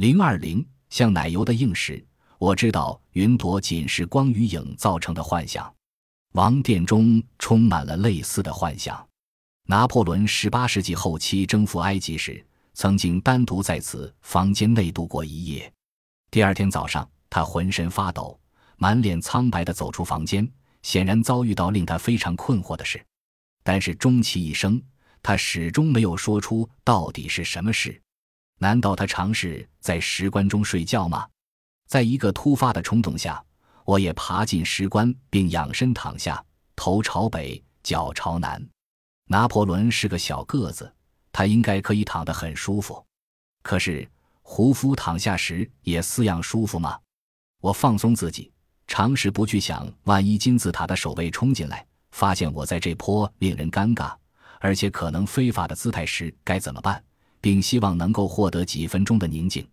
[0.00, 2.02] 零二零像奶油的硬石，
[2.38, 5.70] 我知道云朵仅是光与影造成的幻想。
[6.32, 9.06] 王殿中充满了类似的幻想。
[9.66, 12.42] 拿破仑十八世纪后期征服埃及时，
[12.72, 15.70] 曾经单独在此房间内度过一夜。
[16.30, 18.40] 第二天早上，他浑身发抖，
[18.78, 23.04] 满脸苍白的走出房间，显然遭遇到令他非常困惑的事。
[23.62, 24.80] 但是终其一生，
[25.22, 28.00] 他始终没有说出到底是什么事。
[28.60, 31.26] 难道他尝试在石棺中睡觉吗？
[31.88, 33.44] 在一个突发的冲动下，
[33.84, 36.44] 我也爬进石棺，并仰身躺下，
[36.76, 38.64] 头朝北，脚朝南。
[39.26, 40.92] 拿破仑是个小个子，
[41.32, 43.04] 他应该可以躺得很舒服。
[43.62, 44.08] 可是。
[44.42, 46.98] 胡夫躺下时也似样舒服吗？
[47.60, 48.50] 我放松自己，
[48.88, 54.12] 尝试不去想，万一金字塔的守卫冲进来，发现我在这坡令人尴尬
[54.58, 57.00] 而且可能非法的姿态时该怎么办，
[57.40, 59.66] 并希望能够获得几分钟的宁静。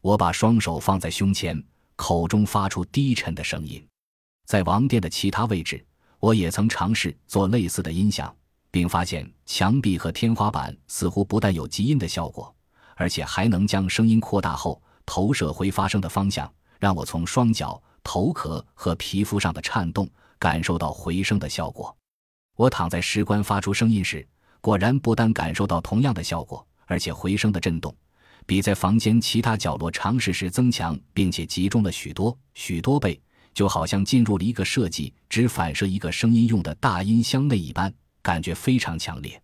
[0.00, 1.62] 我把双手放在胸前，
[1.96, 3.84] 口中发出低沉的声音。
[4.46, 5.84] 在王殿的其他位置，
[6.18, 8.34] 我也曾尝试做类似的音响，
[8.70, 12.54] 并发现墙壁和天花板似乎不但有极音的效果。
[12.94, 21.96] 而且还能将声音扩大后投射回发声的方向，让我从双脚、头壳和皮肤上的颤动感受到回声的效果。
[22.54, 24.24] 我躺在石棺发出声音时，
[24.60, 27.94] 果然不但感受到同样的效果，而且回声的震动
[28.46, 33.20] 比在房间其他角落尝试时增强，并且集中了许多许多倍，
[33.54, 39.40] 就好像进入了一个设计只反射一个声音用的大音箱内一般，感觉非常强烈。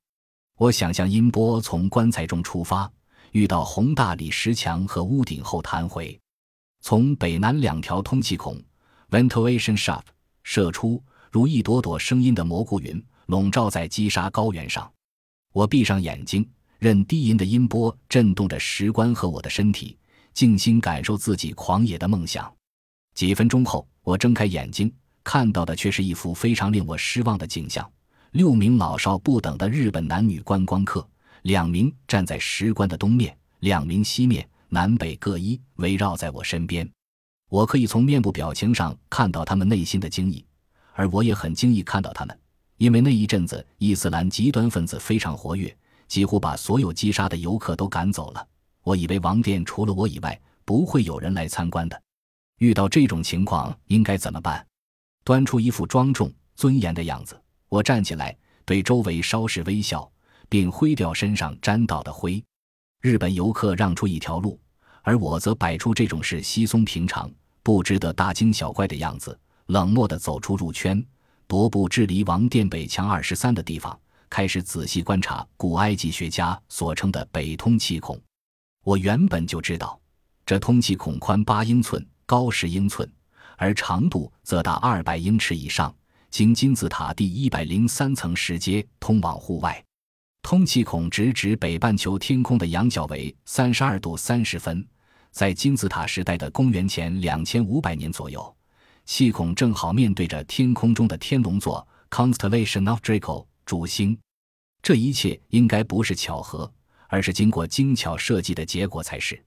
[0.59, 2.91] 我想象音波从棺材中出发。
[3.33, 6.19] 遇到宏大理石墙和屋顶后弹回，
[6.81, 8.59] 从北南两条通气孔
[9.11, 10.07] （ventilation shaft）
[10.43, 14.91] 射出，如一朵朵声音的蘑菇云，笼罩在积沙高原上。
[15.53, 16.49] 我闭上眼睛，
[16.79, 19.99] 任低吟的音波震动着石棺和我的身体，
[20.33, 22.51] 静心感受自己狂野的梦想。
[23.15, 24.93] 几分钟后，我睁开眼睛，
[25.25, 27.89] 看到的却是一幅非常令我失望的景象：
[28.31, 31.07] 六名老少不等的日本男女观光客。
[31.43, 36.89] 两名站在石棺的东面，两名西面，南北各一，围绕在我身边。
[37.49, 40.45] 我可以从面部表情上看到他们内心的惊异，
[40.93, 42.39] 而我也很惊异看到他们，
[42.77, 45.75] 因为那一阵子伊斯兰极端分子非常活跃，
[46.09, 48.45] 几乎把所有击杀的游客都赶走了。
[48.83, 52.03] 我以为王殿除了我以外不会有人来参观的。
[52.59, 54.67] 遇到这种情况应该怎么办？
[55.23, 60.11] 端出一副庄重尊严的样子，我站起来，对周围稍事微笑。
[60.51, 62.43] 并挥掉身上沾到的灰，
[63.03, 64.59] 日本游客让出一条路，
[65.03, 67.31] 而我则摆出这种事稀松平常、
[67.63, 71.05] 不值得大惊小怪的样子，冷漠地走出入圈，
[71.47, 78.21] 踱步至离王殿北墙二十三的地方，开始仔细观察古埃及学家所称的北通气孔。
[78.85, 80.01] 我原本就知道，
[80.47, 83.11] 这通气孔宽八英寸，高十英寸，
[83.57, 85.95] 而长度则达二百英尺以上，
[86.31, 89.85] 经金字塔第一百零三层石阶通往户外。
[90.41, 94.87] 通气孔直指北半球天空的仰角为三十二度三十分，
[95.31, 98.57] 在金字塔时代的公元前两千五百年左右，
[99.05, 104.19] 气孔正好面对着天空中的天龙座 （Constellation of Draco） 主星。
[104.81, 106.73] 这一切应该不是巧合，
[107.07, 109.39] 而是经过精巧设计的结果才是。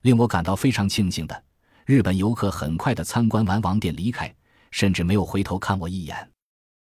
[0.00, 1.44] 令我感到非常庆幸的，
[1.84, 4.34] 日本游客很快的参观完王殿离开，
[4.70, 6.30] 甚至没有回头看我一眼。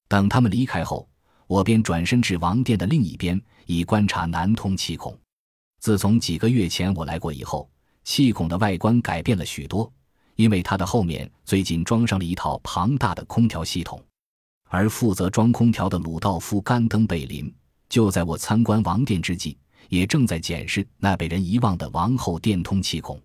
[0.07, 1.05] 等他们离开后。
[1.47, 5.17] 我便转身至王殿的另一边，以观察南通气孔。
[5.79, 7.69] 自从几个月前我来过以后，
[8.03, 9.89] 气孔的外观改变了许多，
[10.35, 14.03] 因为它的后面最近装上了一套庞大的空调系统。
[14.67, 17.53] 而负责装空调的鲁道夫·甘登贝林，
[17.89, 19.57] 就在我参观王殿之际，
[19.89, 23.21] 也正在检视那被人遗忘的王后殿通气孔。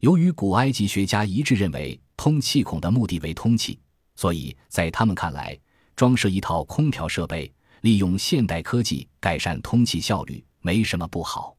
[0.00, 3.78] 由于古埃及学家一致认为通气孔的目的为通气，
[4.16, 5.58] 所以在他们看来。
[5.96, 7.48] 装设一套空调设备，
[7.82, 11.56] 利用现代科技改善通气效率，没什么不好。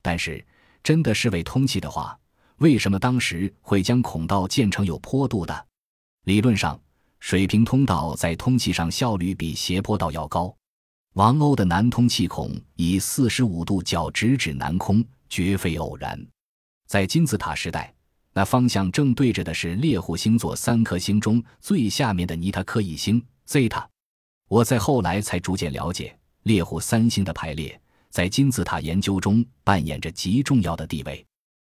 [0.00, 0.46] 但是，
[0.84, 2.16] 真的是为通气的话，
[2.58, 5.66] 为什么当时会将孔道建成有坡度的？
[6.26, 6.80] 理论上，
[7.22, 10.52] 水平通道在通气上效率比斜坡道要高。
[11.14, 16.20] 王鸥的南通气孔以四十五度角直指南空，绝非偶然。
[16.88, 17.94] 在金字塔时代，
[18.32, 23.24] 那方向正对着的是猎户星座三颗星中最下面的尼塔克一星。
[23.46, 23.88] z 塔，
[24.48, 27.80] 我在后来才逐渐了解，猎户三星的排列
[28.10, 31.24] 在金字塔研究中扮演着极重要的地位。